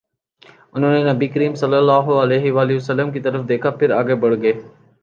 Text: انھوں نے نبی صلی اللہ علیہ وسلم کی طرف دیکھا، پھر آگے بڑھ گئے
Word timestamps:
انھوں 0.73 0.91
نے 0.93 1.01
نبی 1.03 1.27
صلی 1.55 1.75
اللہ 1.75 2.09
علیہ 2.15 2.51
وسلم 2.51 3.11
کی 3.11 3.19
طرف 3.21 3.47
دیکھا، 3.49 3.69
پھر 3.79 3.91
آگے 3.99 4.15
بڑھ 4.23 4.35
گئے 4.41 4.53